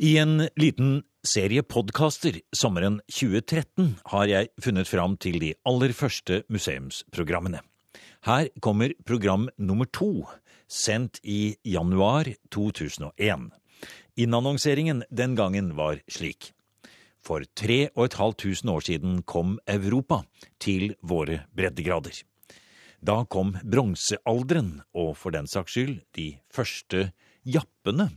[0.00, 6.38] I en liten serie podkaster sommeren 2013 har jeg funnet fram til de aller første
[6.48, 7.60] museumsprogrammene.
[8.24, 10.24] Her kommer program nummer to,
[10.64, 13.50] sendt i januar 2001.
[14.16, 16.54] Innannonseringen den gangen var slik.
[17.20, 20.22] For tre og et halvt tusen år siden kom Europa
[20.64, 22.24] til våre breddegrader.
[23.04, 27.10] Da kom bronsealderen, og for den saks skyld de første
[27.44, 28.14] jappene.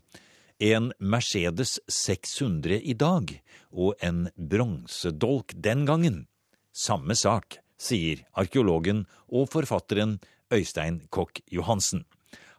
[0.59, 3.31] En Mercedes 600 i dag
[3.71, 6.27] og en bronsedolk den gangen.
[6.73, 10.19] Samme sak, sier arkeologen og forfatteren
[10.53, 12.05] Øystein Kokk Johansen.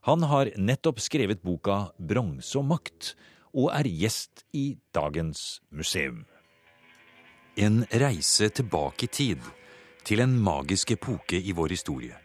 [0.05, 3.15] Han har nettopp skrevet boka Bronse og makt,
[3.55, 6.25] og er gjest i dagens museum.
[7.57, 9.41] En reise tilbake i tid,
[10.05, 12.19] til en magisk epoke i vår historie.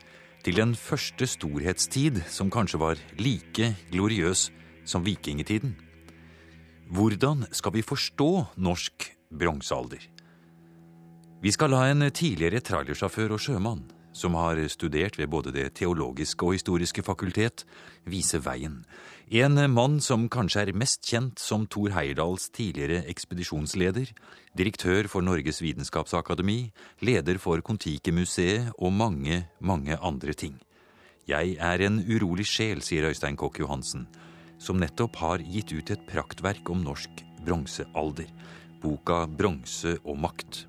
[0.44, 4.50] Til den første storhetstid som kanskje var like gloriøs
[4.90, 5.76] som vikingtiden.
[6.90, 10.02] Hvordan skal vi forstå norsk bronsealder?
[11.40, 16.46] Vi skal la en tidligere trailersjåfør og sjømann, som har studert ved både Det teologiske
[16.46, 17.64] og historiske fakultet,
[18.04, 18.82] vise veien.
[19.30, 24.10] En mann som kanskje er mest kjent som Thor Heyerdahls tidligere ekspedisjonsleder,
[24.58, 30.58] direktør for Norges vitenskapsakademi, leder for Kon-Tiki-museet og mange, mange andre ting.
[31.30, 34.08] Jeg er en urolig sjel, sier Øystein Kokk Johansen,
[34.60, 38.28] som nettopp har gitt ut et praktverk om norsk bronsealder,
[38.84, 40.66] boka Bronse og makt.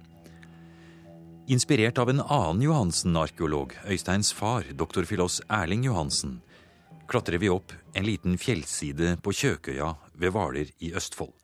[1.50, 6.38] Inspirert av en annen Johansen-arkeolog, Øysteins far, doktor Filos Erling Johansen,
[7.10, 11.34] klatrer vi opp en liten fjellside på Kjøkøya ved Hvaler i Østfold.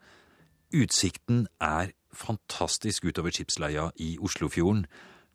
[0.75, 4.87] Utsikten er fantastisk utover skipsleia i Oslofjorden,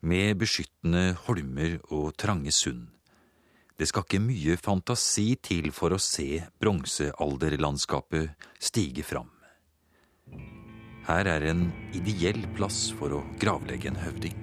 [0.01, 2.87] med beskyttende holmer og trange sund.
[3.79, 9.31] Det skal ikke mye fantasi til for å se bronsealderlandskapet stige fram.
[11.07, 11.65] Her er en
[11.97, 14.37] ideell plass for å gravlegge en høvding.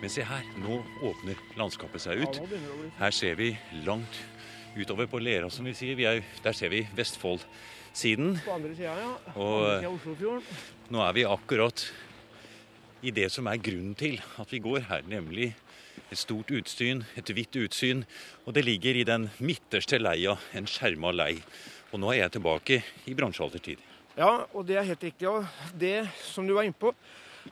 [0.00, 2.40] Men se her, nå åpner landskapet seg ut.
[2.98, 3.52] Her ser vi
[3.84, 4.16] langt
[4.76, 5.96] utover på Lera, som vi sier.
[5.98, 8.36] Vi er, der ser vi Vestfoldsiden.
[8.44, 9.10] På andre sida, ja.
[9.34, 10.42] Og- Andre Oslofjorden.
[10.90, 11.84] Nå er vi akkurat
[13.02, 15.54] i det som er grunnen til at vi går her, nemlig
[16.10, 18.04] et stort utsyn, et hvitt utsyn.
[18.46, 21.42] Og det ligger i den midterste leia, en skjerma lei.
[21.92, 23.78] Og nå er jeg tilbake i bronsealdertid.
[24.16, 25.28] Ja, og det er helt riktig.
[25.28, 25.46] Og
[25.78, 26.92] det som du var inne på,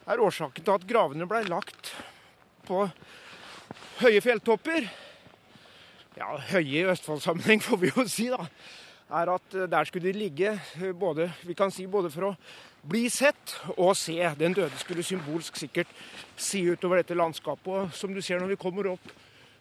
[0.07, 1.95] er årsaken til at gravene ble lagt
[2.67, 2.91] på
[4.03, 4.89] høye fjelltopper.
[6.19, 8.49] Ja, høye i Østfold-sammenheng, får vi jo si, da.
[9.21, 12.35] Er at eh, der skulle de ligge eh, både, vi kan si både for å
[12.89, 14.17] bli sett og se.
[14.41, 15.93] Den døde skulle symbolsk sikkert
[16.35, 17.71] si utover dette landskapet.
[17.71, 19.15] Og som du ser når vi kommer opp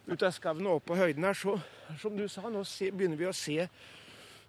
[0.08, 1.54] ut av skauen og opp på høyden her, så
[2.00, 3.68] som du sa, nå se, begynner vi å se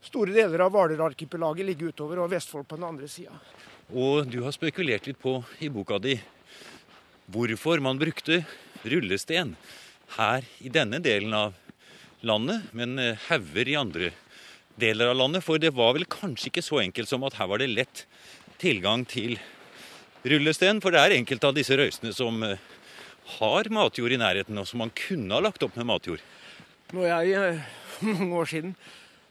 [0.10, 3.38] store deler av Hvaler-arkipelaget ligge utover, og Vestfold på den andre sida.
[3.94, 6.18] Og du har spekulert litt på i boka di
[7.30, 8.42] hvorfor man brukte
[8.88, 9.54] rullesten
[10.16, 11.69] her i denne delen av
[12.26, 14.12] landet, men eh, hauger i andre
[14.80, 15.46] deler av landet.
[15.46, 18.06] For det var vel kanskje ikke så enkelt som at her var det lett
[18.62, 19.38] tilgang til
[20.28, 20.82] rullesten.
[20.84, 22.62] For det er enkelte av disse røysene som eh,
[23.40, 26.24] har matjord i nærheten, og som man kunne ha lagt opp med matjord.
[26.96, 28.74] Når jeg eh, for mange år siden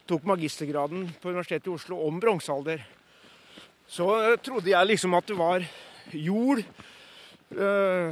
[0.09, 2.81] tok magistergraden på Universitetet i Oslo om bronsealder,
[3.89, 5.65] så trodde jeg liksom at det var
[6.13, 6.61] jord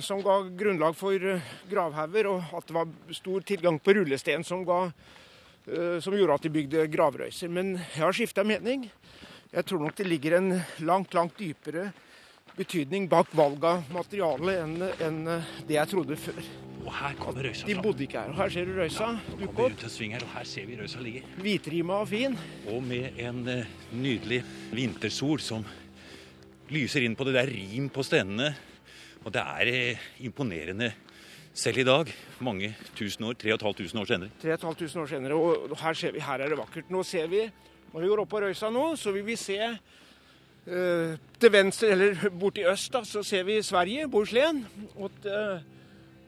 [0.01, 4.63] som ga grunnlag for eh, gravhauger, og at det var stor tilgang på rullesten som,
[4.65, 4.87] ga,
[5.67, 7.51] eh, som gjorde at de bygde gravrøyser.
[7.53, 8.87] Men jeg har skifta mening.
[9.53, 11.91] Jeg tror nok det ligger en langt, langt dypere
[12.57, 16.39] betydning bak valg av materiale enn enn, eh, det jeg trodde før.
[16.87, 18.31] Og her kommer røysa De bodde ikke her.
[18.31, 19.81] Og her ser du røysa dukke Kommer opp.
[19.99, 21.23] her, og her ser vi røysa ligge.
[21.37, 22.37] Hvitrima og fin.
[22.71, 25.65] Og med en eh, nydelig vintersol som
[26.69, 28.55] lyser inn på det der rim på stendene.
[29.27, 30.93] Og det er eh, imponerende
[31.57, 34.29] selv i dag, mange tusen år, 3500 år senere.
[34.39, 36.91] 3500 år senere, og her ser vi, her er det vakkert.
[36.93, 37.41] Nå ser vi,
[37.91, 42.29] når vi går opp på Røysa nå, så vil vi se eh, til venstre, eller
[42.39, 44.63] borti øst, da, så ser vi Sverige, Bohuslän.
[44.95, 45.65] Og eh,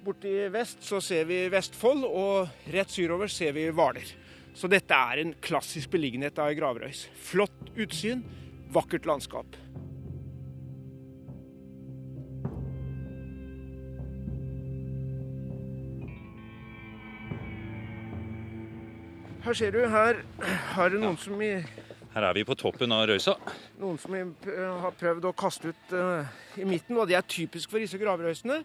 [0.03, 4.11] borti vest så ser vi Vestfold, og rett syrover ser vi Hvaler.
[4.59, 7.05] Så dette er en klassisk beliggenhet av gravrøys.
[7.29, 8.25] Flott utsyn,
[8.75, 9.55] vakkert landskap.
[19.49, 20.19] Her ser du, her
[20.75, 21.55] har det noen som i
[22.13, 23.33] Her er vi på toppen av røysa.
[23.81, 26.27] Noen som har prøvd å kaste ut uh,
[26.61, 28.59] i midten, og det er typisk for disse gravrøysene.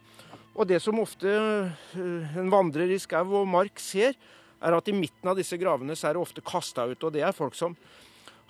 [0.53, 4.13] Og det som ofte uh, en vandrer i skau og mark ser,
[4.61, 7.01] er at i midten av disse gravene så er det ofte kasta ut.
[7.01, 7.73] Og det er folk som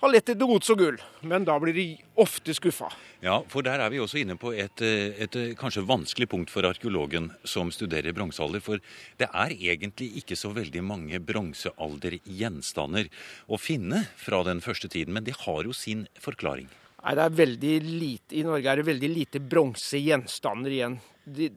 [0.05, 1.87] har lett etter gods og gull, men da blir de
[2.21, 2.91] ofte skuffa.
[3.25, 6.51] Ja, for der er vi også inne på et, eh, et, eh, kanskje vanskelig punkt
[6.53, 8.61] for arkeologen som studerer bronsealder.
[8.61, 8.79] For
[9.19, 13.09] det er egentlig ikke så veldig mange bronsealdergjenstander
[13.49, 16.69] å finne fra den første tiden, men det har jo sin forklaring.
[17.05, 21.01] Nei, det er veldig lite, I Norge er det veldig lite bronsegjenstander igjen.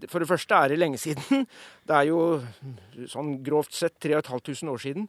[0.07, 1.45] For det første er det lenge siden.
[1.88, 2.41] Det er jo
[3.07, 5.07] sånn grovt sett 3500 år siden.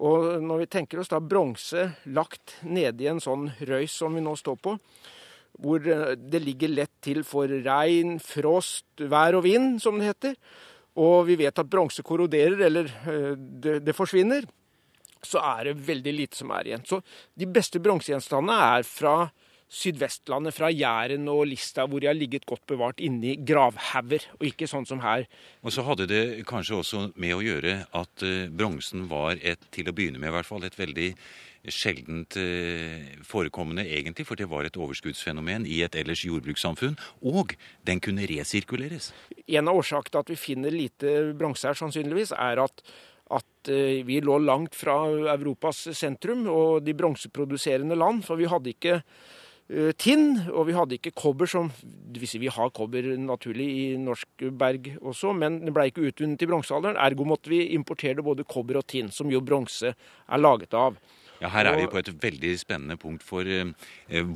[0.00, 1.86] Og når vi tenker oss da bronse
[2.16, 4.76] lagt nedi en sånn røys som vi nå står på,
[5.60, 10.38] hvor eh, det ligger lett til for regn, frost, vær og vind, som det heter,
[11.00, 14.46] og vi vet at bronse korroderer, eller eh, det, det, forsvinner,
[15.20, 16.86] så er det veldig lite som er igjen.
[16.88, 17.02] Så
[17.36, 19.14] de beste bronsegjenstandene er fra
[19.70, 24.66] Sydvestlandet, fra Jæren og Lista, hvor de har ligget godt bevart inni gravhauger, og ikke
[24.66, 25.28] sånn som her.
[25.62, 29.86] Og så hadde det kanskje også med å gjøre at uh, bronsen var et, til
[29.86, 31.12] å begynne med i hvert fall, et veldig
[31.70, 36.98] sjeldent uh, forekommende egentlig, for det var et overskuddsfenomen i et ellers jordbrukssamfunn,
[37.30, 37.54] og
[37.86, 39.12] den kunne resirkuleres.
[39.46, 42.82] En av årsakene til at vi finner lite bronse her, sannsynligvis, er at
[43.30, 45.04] at eh, vi lå langt fra
[45.36, 48.24] Europas sentrum og de bronseproduserende land.
[48.26, 49.46] For vi hadde ikke Eh,
[50.00, 51.68] tinn, og vi hadde ikke kobber som
[52.10, 56.98] Vi har kobber naturlig i norsk berg også, men det ble ikke utvunnet i bronsealderen.
[56.98, 60.98] Ergo måtte vi importere både kobber og tinn, som jo bronse er laget av.
[61.40, 63.70] Ja, Her er vi på et veldig spennende punkt for eh,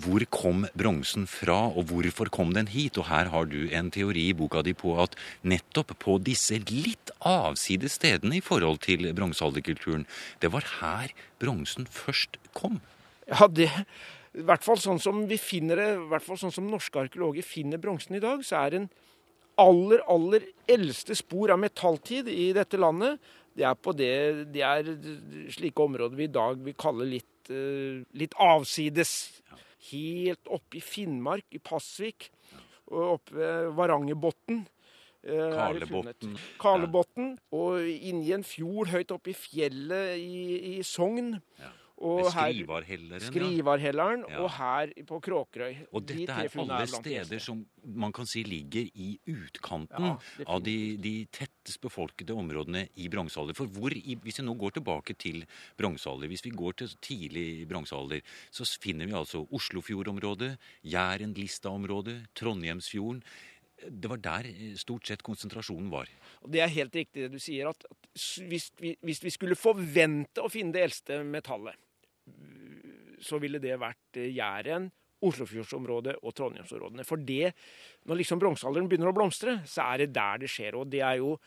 [0.06, 2.96] hvor kom bronsen fra, og hvorfor kom den hit?
[2.96, 7.12] Og her har du en teori i boka di på at nettopp på disse litt
[7.20, 10.08] avsides stedene i forhold til bronsealderkulturen,
[10.40, 12.80] det var her bronsen først kom.
[13.28, 13.68] Ja, det,
[14.34, 17.46] i hvert fall sånn som vi finner det, i hvert fall sånn som norske arkeologer
[17.46, 18.88] finner bronsen i dag, så er den
[19.60, 23.22] aller, aller eldste spor av metalltid i dette landet,
[23.54, 24.14] det er på det,
[24.50, 24.90] det er
[25.54, 29.14] slike områder vi i dag vil kalle litt, uh, litt avsides.
[29.92, 32.30] Helt oppe i Finnmark, i Pasvik,
[32.90, 34.64] og oppe ved Varangerbotn.
[35.24, 36.34] Uh, Karlebotn.
[36.60, 37.30] Karlebotn.
[37.54, 40.42] Og inni en fjord høyt oppe i fjellet i,
[40.74, 41.36] i Sogn.
[41.60, 41.70] Ja.
[42.04, 43.22] Og Skrivarhelleren.
[43.24, 44.40] Skrivarhelleren ja.
[44.42, 45.78] og her på Kråkerøy.
[45.92, 50.16] Og dette de er alle steder som man kan si ligger i utkanten ja,
[50.46, 53.56] av de, de, tettest befolkede områdene i bronsealder.
[53.56, 55.42] For hvor, hvis vi nå går tilbake til
[55.80, 58.22] bronsealder, hvis vi går til tidlig bronsealder,
[58.52, 60.54] så finner vi altså Oslofjordområdet,
[60.92, 63.24] Jæren-Lista-området, Trondheimsfjorden
[63.90, 66.08] det var der eh, stort sett konsentrasjonen var.
[66.46, 67.68] Det er helt riktig det du sier.
[67.68, 67.84] at
[68.48, 71.76] hvis vi, hvis vi skulle forvente å finne det eldste metallet,
[73.26, 74.90] så ville det vært eh, Jæren,
[75.24, 77.04] Oslofjordsområdet og Trondheimsområdene.
[77.08, 77.54] For det,
[78.08, 80.76] når liksom bronsealderen begynner å blomstre, så er det der det skjer.
[80.76, 81.38] Og det er jo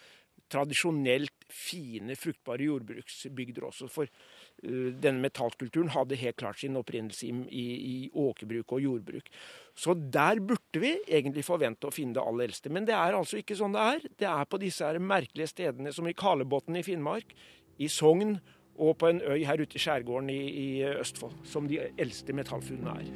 [0.52, 3.90] tradisjonelt fine, fruktbare jordbruksbygder også.
[3.92, 9.32] For uh, denne metallkulturen hadde helt klart sin opprinnelse i, i, i, åkerbruk og jordbruk.
[9.78, 12.72] Så der burde vi egentlig forvente å finne det aller eldste.
[12.74, 14.12] Men det er altså ikke sånn det er.
[14.24, 17.36] Det er på disse her merkelige stedene som i Kalebotn i Finnmark,
[17.78, 18.38] i Sogn
[18.78, 23.00] og på en øy her ute i skjærgården i, i Østfold, som de eldste metallfunnene
[23.02, 23.12] er.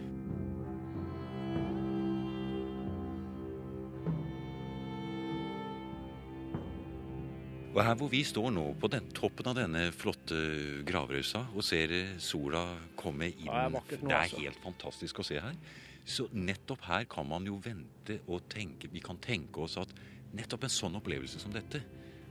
[7.71, 10.39] Og her hvor vi står nå, på den, toppen av denne flotte
[10.87, 12.65] gravrøysa og ser sola
[12.99, 14.41] komme inn Det er, nå, det er altså.
[14.43, 15.55] helt fantastisk å se her.
[16.03, 19.93] Så nettopp her kan man jo vente og tenke Vi kan tenke oss at
[20.35, 21.79] nettopp en sånn opplevelse som dette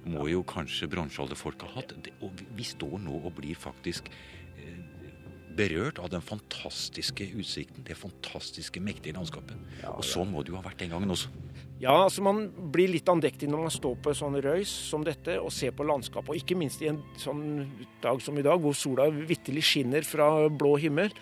[0.08, 1.94] må jo kanskje bronsealderfolk ha hatt.
[2.24, 4.78] Og vi står nå og blir faktisk eh,
[5.56, 9.56] berørt av den fantastiske utsikten, det fantastiske, mektige landskapet.
[9.92, 11.32] Og sånn må det jo ha vært den gangen også.
[11.80, 12.42] Ja, altså man
[12.72, 15.86] blir litt andektig når man står på en sånn røys som dette og ser på
[15.88, 16.32] landskapet.
[16.32, 17.70] Og ikke minst i en sånn
[18.04, 21.14] dag som i dag, hvor sola vitterlig skinner fra blå himmel.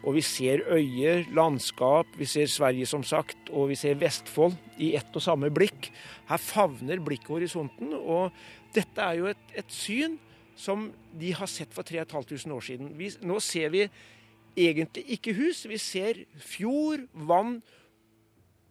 [0.00, 4.94] Og vi ser øyer, landskap, vi ser Sverige som sagt, og vi ser Vestfold i
[4.96, 5.90] ett og samme blikk.
[6.30, 8.32] Her favner blikket horisonten, og
[8.74, 10.16] dette er jo et, et syn
[10.56, 10.88] som
[11.20, 12.94] de har sett for 3500 år siden.
[12.96, 13.84] Vi, nå ser vi
[14.56, 17.58] egentlig ikke hus, vi ser fjord, vann,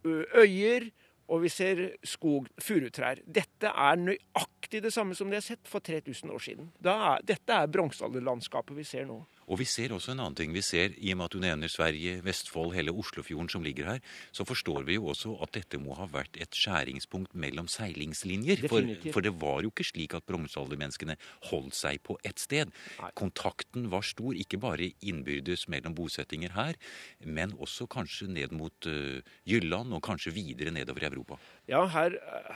[0.06, 0.90] øyer,
[1.30, 3.22] og vi ser skog, furutrær.
[3.26, 6.72] Dette er nøyaktig nøyaktig det samme som de har sett for 3000 år siden.
[6.84, 9.26] Er, dette er bronsealderlandskapet vi ser nå.
[9.50, 10.54] Og vi ser også en annen ting.
[10.54, 14.00] Vi ser, I og med at du nevner Sverige, Vestfold, hele Oslofjorden som ligger her,
[14.32, 18.68] så forstår vi jo også at dette må ha vært et skjæringspunkt mellom seilingslinjer.
[18.70, 21.18] For, for, det var jo ikke slik at bronsealdermenneskene
[21.50, 22.70] holdt seg på ett sted.
[23.00, 23.10] Nei.
[23.18, 26.78] Kontakten var stor, ikke bare innbyrdes mellom bosettinger her,
[27.26, 29.18] men også kanskje ned mot uh,
[29.50, 31.40] Jylland og kanskje videre nedover i Europa.
[31.70, 32.16] Ja, her,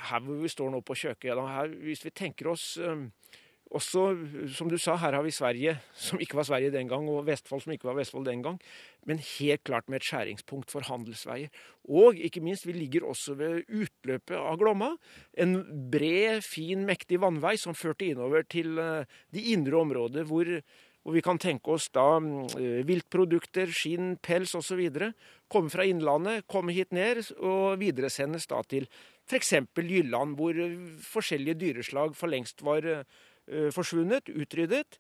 [0.09, 3.11] her hvor vi står nå på Kjøkøya, hvis vi tenker oss um
[3.73, 4.03] også,
[4.53, 7.63] som du sa, her har vi Sverige, som ikke var Sverige den gang, og Vestfold,
[7.63, 8.59] som ikke var Vestfold den gang.
[9.09, 11.49] Men helt klart med et skjæringspunkt for handelsveier.
[11.89, 14.93] Og ikke minst, vi ligger også ved utløpet av Glomma.
[15.33, 15.57] En
[15.91, 20.49] bred, fin, mektig vannvei som førte innover til eh, de indre områder hvor,
[21.03, 22.15] hvor vi kan tenke oss da
[22.59, 24.81] eh, viltprodukter, skinn, pels osv.
[25.51, 28.87] Komme fra innlandet, komme hit ned og videresendes da til
[29.27, 29.53] f.eks.
[29.77, 30.57] Jylland, hvor
[31.11, 32.87] forskjellige dyreslag for lengst var
[33.43, 34.99] Eh, forsvunnet, utryddet.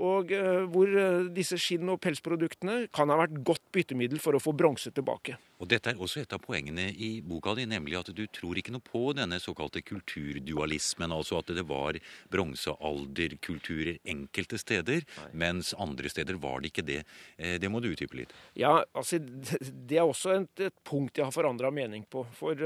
[0.00, 4.40] Og eh, hvor eh, disse skinn- og pelsproduktene kan ha vært godt byttemiddel for å
[4.40, 5.36] få bronse tilbake.
[5.60, 8.72] Og Dette er også et av poengene i boka di, nemlig at du tror ikke
[8.72, 11.12] noe på denne såkalte kulturdualismen.
[11.12, 12.00] Altså at det var
[12.32, 15.04] bronsealderkulturer enkelte steder,
[15.36, 17.02] mens andre steder var det ikke det.
[17.36, 18.32] Det må du utdype litt.
[18.58, 19.20] Ja, altså
[19.88, 22.24] det er også et, et punkt jeg har forandra mening på.
[22.40, 22.56] For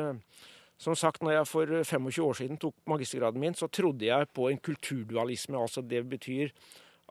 [0.78, 4.50] som sagt, når jeg for 25 år siden tok magistergraden min, så trodde jeg på
[4.50, 5.58] en kulturdualisme.
[5.58, 6.52] altså Det betyr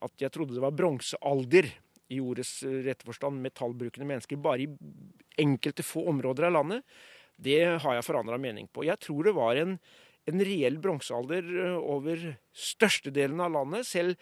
[0.06, 1.70] at jeg trodde det var bronsealder
[2.14, 4.72] i ordets rette forstand, metallbrukende mennesker, bare i
[5.42, 6.98] enkelte få områder av landet.
[7.36, 8.86] Det har jeg forandra mening på.
[8.88, 9.78] Jeg tror det var en,
[10.30, 12.22] en reell bronsealder eh, over
[12.56, 13.90] størstedelen av landet.
[13.90, 14.20] Selv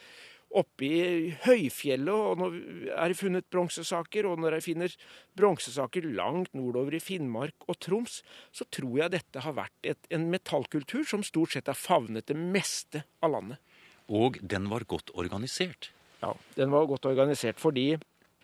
[0.53, 2.57] oppe i høyfjellet, og når
[2.93, 4.95] er det funnet bronsesaker, og når jeg finner
[5.37, 8.19] bronsesaker langt nordover i Finnmark og Troms,
[8.53, 12.37] så tror jeg dette har vært et, en metallkultur som stort sett har favnet det
[12.37, 13.72] meste av landet.
[14.11, 15.91] Og den var godt organisert?
[16.23, 17.93] Ja, den var godt organisert fordi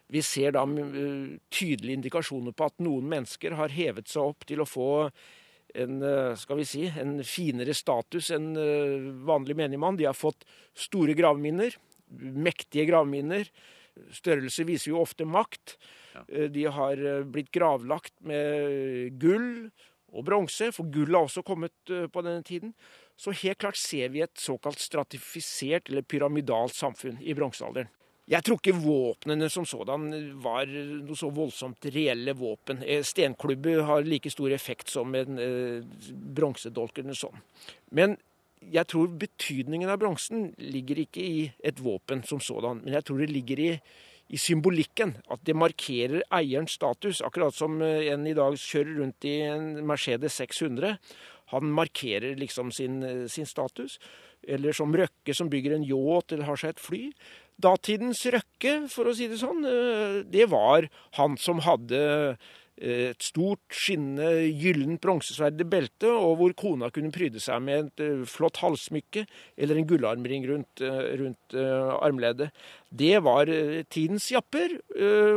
[0.09, 4.63] vi ser da uh, tydelige indikasjoner på at noen mennesker har hevet seg opp til
[4.63, 4.89] å få
[5.77, 9.99] en, uh, skal vi si, en finere status enn uh, vanlig menigmann.
[9.99, 11.77] De har fått store gravminner
[12.09, 13.49] mektige gravminner.
[14.15, 15.77] Størrelse viser jo ofte makt.
[16.27, 19.69] Eh, de har eh, blitt gravlagt med gull
[20.09, 22.73] og bronse, for gull har også kommet eh, på denne tiden.
[23.19, 27.91] Så helt klart ser vi et såkalt stratifisert eller pyramidalt samfunn i bronsealderen.
[28.29, 30.11] Jeg tror ikke våpnene som sådan
[30.43, 32.83] var noe så voldsomt reelle våpen.
[33.03, 35.87] Stenklubbe har like stor effekt som en eh,
[36.37, 37.41] bronsedolk eller sånn.
[37.89, 38.13] Men
[38.61, 43.23] jeg tror betydningen av bronsen ligger ikke i et våpen som sådan, men jeg tror
[43.23, 43.71] det ligger i,
[44.29, 45.15] i symbolikken.
[45.33, 47.23] At det markerer eierens status.
[47.25, 50.99] Akkurat som eh, en i dag kjører rundt i en Mercedes 600.
[51.51, 53.99] Han markerer liksom sin, eh, sin status.
[54.47, 57.03] Eller som Røkke som bygger en yacht eller har seg et fly.
[57.59, 60.87] Datidens Røkke, for å si det sånn, eh, det var
[61.19, 62.37] han som hadde
[62.79, 68.03] et stort, skinnende, gyllent bronsesverd i beltet, og hvor kona kunne pryde seg med et
[68.05, 69.25] eh, flott halssmykke
[69.59, 72.53] eller en gullarmring rundt, eh, rundt armleddet.
[72.87, 73.51] Det var
[73.91, 74.79] tidens japper,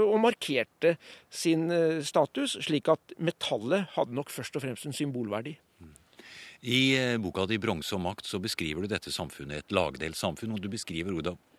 [0.06, 0.94] og markerte
[1.28, 1.66] sin
[2.04, 5.56] status, slik at metallet hadde nok først og fremst en symbolverdi.
[6.62, 10.60] I boka di 'Bronse og makt' så beskriver du dette samfunnet, et lagdelt samfunn, og
[10.62, 11.10] du beskriver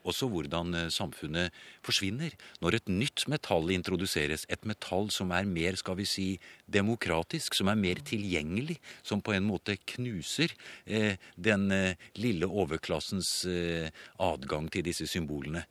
[0.04, 1.54] også hvordan eh, samfunnet
[1.86, 4.46] forsvinner når et nytt metall introduseres.
[4.52, 6.28] Et metall som er mer skal vi si,
[6.68, 8.80] demokratisk, som er mer tilgjengelig.
[9.04, 10.54] Som på en måte knuser
[10.86, 15.66] eh, den eh, lille overklassens eh, adgang til disse symbolene.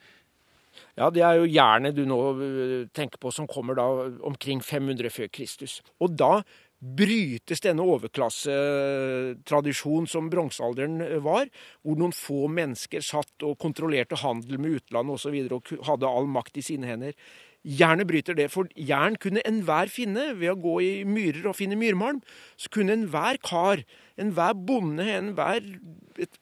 [0.97, 3.89] Ja, det er jo jernet du nå eh, tenker på, som kommer da
[4.25, 5.81] omkring 500 før Kristus.
[6.01, 6.43] Og da
[6.83, 11.47] brytes denne overklassetradisjonen som bronsealderen var,
[11.87, 15.37] hvor noen få mennesker satt og kontrollerte handel med utlandet osv.
[15.47, 17.15] Og, og hadde all makt i sine hender.
[17.63, 21.79] Jernet bryter det, for jern kunne enhver finne ved å gå i myrer og finne
[21.79, 22.19] myrmalm.
[22.59, 23.87] Så kunne enhver kar,
[24.19, 25.63] enhver bonde, enhver,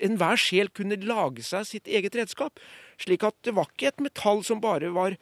[0.00, 2.56] enhver sjel kunne lage seg sitt eget redskap.
[3.00, 5.12] Slik at det var ikke et metall som bare var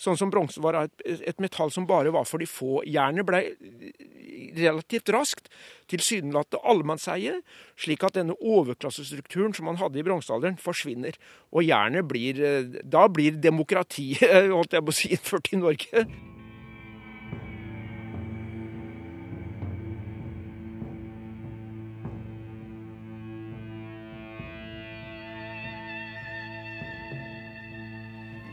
[0.00, 2.80] Sånn som bronse var et, et, metall som bare var for de få.
[2.88, 3.42] Jernet ble
[4.56, 5.50] relativt raskt
[5.92, 7.36] tilsynelatende allemannseie,
[7.80, 11.18] slik at denne overklassestrukturen som man hadde i bronsealderen, forsvinner.
[11.52, 12.40] Og jernet blir
[12.80, 14.24] Da blir demokratiet,
[14.56, 16.06] holdt jeg på å si, innført i Norge.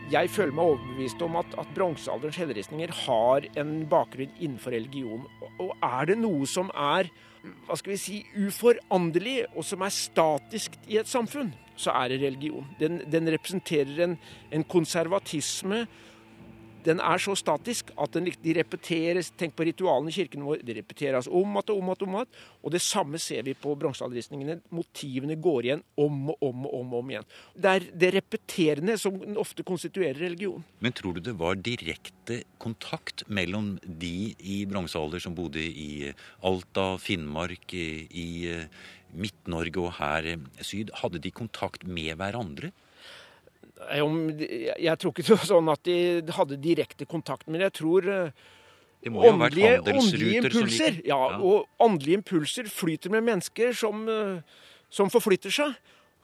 [0.07, 5.25] Jeg føler meg overbevist om at, at bronsealderens helleristninger har en bakgrunn innenfor religion.
[5.59, 7.09] Og er det noe som er
[7.67, 12.21] hva skal vi si, uforanderlig, og som er statisk i et samfunn, så er det
[12.23, 12.65] religion.
[12.79, 14.15] Den, den representerer en,
[14.51, 15.83] en konservatisme
[16.87, 19.31] den er så statisk at den, de repeteres.
[19.37, 20.61] Tenk på ritualene i kirken vår.
[20.65, 22.07] Det repeteres om igjen og om igjen.
[22.07, 22.21] om.
[22.63, 24.59] Og det samme ser vi på bronsealderristningene.
[24.75, 27.27] Motivene går igjen om og om og om, om igjen.
[27.55, 30.63] Det er det repeterende som ofte konstituerer religion.
[30.79, 36.13] Men tror du det var direkte kontakt mellom de i bronsealder som bodde i
[36.45, 38.29] Alta, Finnmark, i
[39.17, 40.93] Midt-Norge og her syd?
[41.01, 42.71] Hadde de kontakt med hverandre?
[43.87, 48.07] Jeg tror ikke det var sånn at de hadde direkte kontakt, men jeg tror
[49.03, 50.97] det må jo åndelige, åndelige impulser.
[51.05, 54.41] Ja, ja, og åndelige impulser flyter med mennesker som, eh,
[54.89, 55.75] som forflytter seg.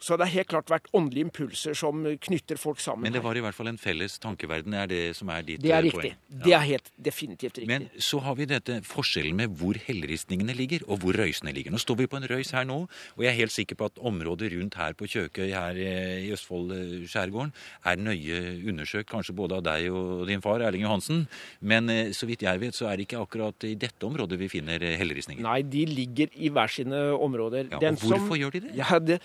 [0.04, 3.06] Så det har helt klart vært åndelige impulser som knytter folk sammen.
[3.08, 5.68] Men det var i hvert fall en felles tankeverden, er det som er ditt poeng?
[5.70, 6.12] Det er riktig.
[6.14, 6.40] Ja.
[6.44, 7.70] Det er helt definitivt riktig.
[7.72, 11.72] Men så har vi dette forskjellen med hvor hellristningene ligger, og hvor røysene ligger.
[11.72, 12.80] Nå står vi på en røys her nå,
[13.16, 16.76] og jeg er helt sikker på at området rundt her på Kjøkøy her i Østfold
[16.76, 17.54] eh, skjærgården
[17.88, 18.42] er nøye
[18.74, 21.26] undersøkt, kanskje både av deg og din far Erling Johansen.
[21.64, 24.52] Men eh, så vidt jeg vet, så er det ikke akkurat i dette området vi
[24.52, 25.46] finner hellristninger.
[25.48, 27.72] Nei, de ligger i hver sine områder.
[27.72, 28.76] Ja, og hvorfor som, gjør de det?
[28.82, 29.22] Ja, det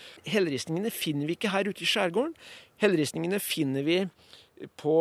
[0.69, 2.35] helleristningene finner vi ikke her ute i skjærgården.
[2.79, 4.03] Helleristningene finner vi
[4.77, 4.97] på,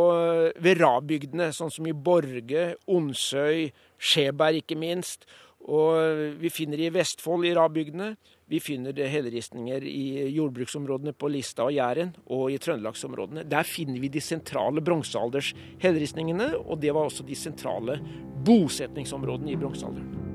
[0.56, 5.26] ved rabygdene, sånn som i Borge, Onsøy, Skjeberg ikke minst.
[5.68, 8.12] Og vi finner i Vestfold i rabygdene.
[8.48, 13.44] Vi finner helleristninger i jordbruksområdene på Lista og Jæren, og i trøndelagsområdene.
[13.44, 17.98] Der finner vi de sentrale bronsealders helleristningene, og det var også de sentrale
[18.46, 20.27] bosetningsområdene i bronsealderen.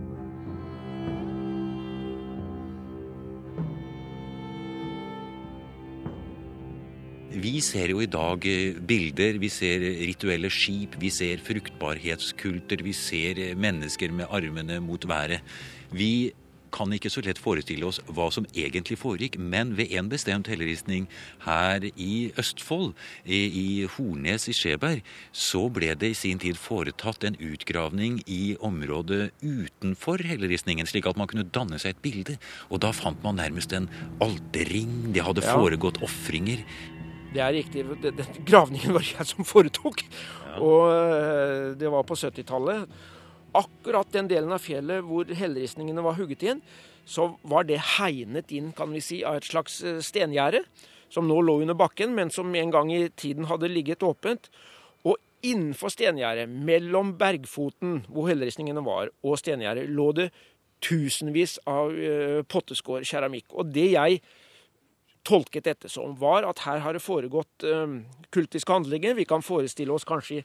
[7.33, 12.93] Vi ser jo i dag eh, bilder, vi ser rituelle skip, vi ser fruktbarhetskulter, vi
[12.93, 15.41] ser eh, mennesker med armene mot været.
[15.89, 16.33] Vi
[16.73, 21.07] kan ikke så lett forestille oss hva som egentlig foregikk, men ved en bestemt helleristning
[21.45, 22.93] her i Østfold,
[23.25, 29.31] i Hornes i Skjeberg, så ble det i sin tid foretatt en utgravning i området
[29.41, 32.37] utenfor helleristningen, slik at man kunne danne seg et bilde.
[32.69, 33.89] Og da fant man nærmest en
[34.21, 36.65] alterring, det hadde foregått ofringer.
[37.33, 37.83] Det er riktig.
[38.03, 40.03] Den gravningen var jeg som foretok.
[40.05, 40.55] Ja.
[40.61, 42.89] Og eh, det var på 70-tallet.
[43.57, 46.61] Akkurat den delen av fjellet hvor hellristningene var hugget inn,
[47.05, 50.63] så var det hegnet inn kan vi si, av et slags eh, stengjerde.
[51.13, 54.49] Som nå lå under bakken, men som en gang i tiden hadde ligget åpent.
[55.05, 60.31] Og innenfor stengjerdet, mellom bergfoten hvor hellristningene var, og stengjerdet, lå det
[60.83, 63.51] tusenvis av uh, potteskår keramikk.
[63.53, 64.23] Og det jeg
[65.27, 67.99] tolket dette som, var at her har det foregått uh,
[68.33, 69.17] kultiske handlinger.
[69.17, 70.43] Vi kan forestille oss kanskje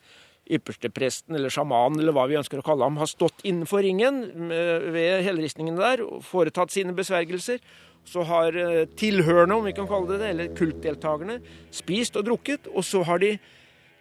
[0.49, 5.21] ypperstepresten eller sjamanen eller hva vi ønsker å kalle ham, har stått innenfor ringen ved
[5.27, 7.61] helleristningene der og foretatt sine besvergelser.
[8.09, 11.41] Så har uh, tilhørende, om vi kan kalle det det, eller kultdeltakerne,
[11.75, 12.71] spist og drukket.
[12.73, 13.35] Og så har de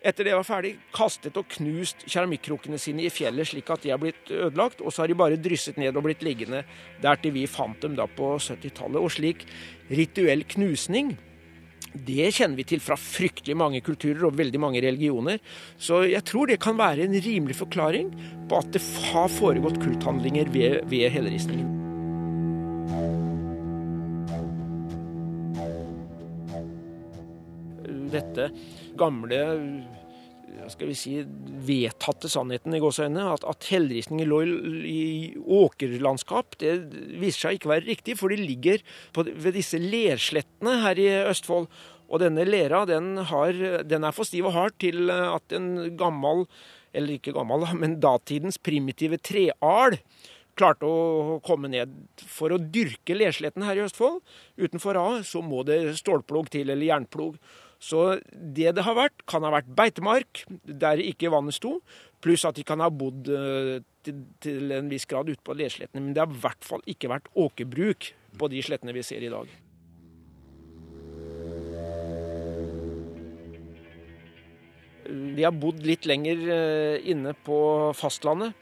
[0.07, 4.01] etter det var ferdig, kastet og knust keramikkrukkene sine i fjellet slik at de er
[4.01, 6.63] blitt ødelagt, og så har de bare drysset ned og blitt liggende
[7.03, 9.01] der til vi fant dem da på 70-tallet.
[9.01, 9.43] Og slik
[9.91, 11.17] rituell knusning
[12.07, 15.39] det kjenner vi til fra fryktelig mange kulturer og veldig mange religioner.
[15.79, 18.11] Så jeg tror det kan være en rimelig forklaring
[18.49, 21.73] på at det har foregått kulthandlinger ved, ved helleristningen.
[28.07, 28.51] Dette
[28.97, 29.39] gamle
[30.71, 31.13] skal vi si,
[31.67, 33.25] vedtatte sannheten i gåseøynene.
[33.35, 34.39] At, at helleristninger lå
[34.87, 35.01] i
[35.37, 36.77] åkerlandskap, det
[37.19, 38.17] viser seg ikke å være riktig.
[38.19, 38.83] For de ligger
[39.15, 41.69] på, ved disse lerslettene her i Østfold.
[42.07, 46.45] Og denne lera den, har, den er for stiv og hard til at en gammel,
[46.95, 49.99] eller ikke gammel, men datidens primitive treal
[50.57, 51.91] klarte å komme ned.
[52.23, 54.23] For å dyrke lerslettene her i Østfold,
[54.57, 57.37] utenfor A, så må det stålplog til, eller jernplog.
[57.79, 61.77] Så det det har vært, kan ha vært beitemark der ikke vannet sto,
[62.23, 66.01] pluss at de kan ha bodd eh, til, til en viss grad ute på leslettene.
[66.01, 69.31] Men det har i hvert fall ikke vært åkerbruk på de slettene vi ser i
[69.33, 69.53] dag.
[75.07, 77.59] De har bodd litt lenger eh, inne på
[77.95, 78.57] fastlandet.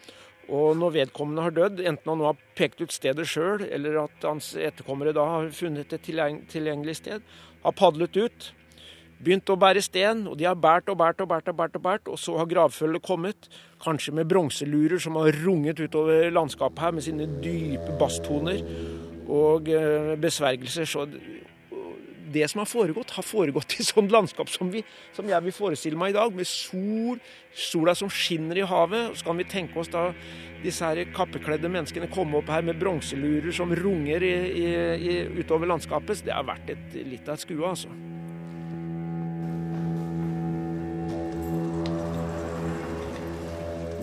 [0.45, 4.27] Og når vedkommende har dødd, enten han nå har pekt ut stedet sjøl, eller at
[4.27, 7.25] hans etterkommere da har funnet et tilgjengelig sted,
[7.63, 8.51] har padlet ut,
[9.23, 11.85] begynt å bære sten, og de har båret og båret og båret, og båret, og
[11.85, 13.49] båret, og så har gravfølget kommet,
[13.83, 18.61] kanskje med bronselurer som har runget utover landskapet her med sine dype basstoner
[19.31, 20.85] og eh, besvergelser.
[20.89, 21.05] Så
[22.35, 24.83] det som har foregått, har foregått i sånn landskap som, vi,
[25.15, 27.21] som jeg vil forestille meg i dag, med sol,
[27.55, 29.15] sola som skinner i havet.
[29.15, 30.09] Så kan vi tenke oss da
[30.65, 35.69] disse her kappekledde menneskene komme opp her med bronselurer som runger i, i, i, utover
[35.69, 36.19] landskapet.
[36.19, 37.93] Så det har vært et, litt av et skue, altså.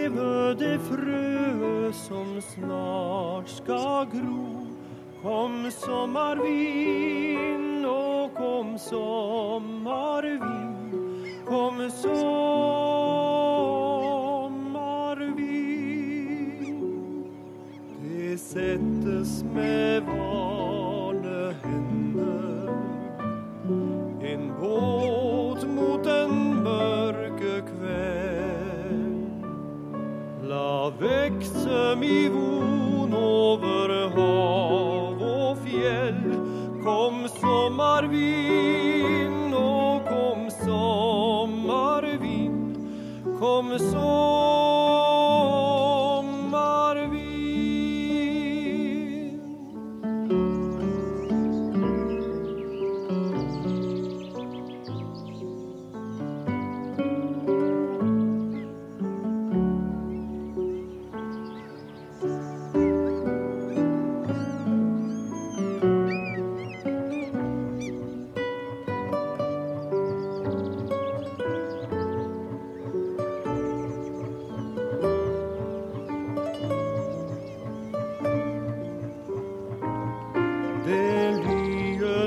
[0.00, 4.66] leve det frøet som snart skal gro.
[5.22, 10.38] Kom sommervind, og kom sommervind.
[11.46, 12.16] Kom sommervind.
[18.00, 20.49] Det settes med vane
[31.70, 36.36] vekse mi von over hav og fjell.
[36.82, 38.59] Kom sommervind,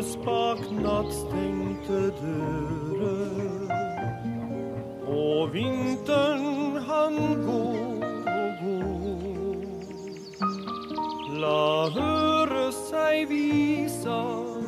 [0.04, 3.70] lyes bak nattstengte dører.
[5.08, 9.62] Og vinteren han går og går.
[11.40, 14.22] La høre seg visa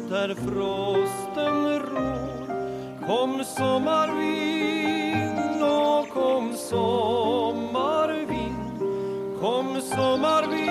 [0.09, 2.47] der frosten rår.
[3.05, 8.61] Kom sommervind, nå kom sommervind.
[9.41, 10.64] Kom sommervind,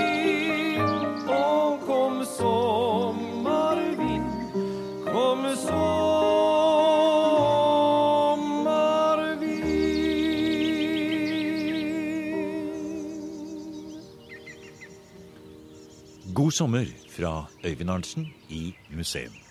[16.35, 19.44] God sommer fra Øyvind Arntzen i museum.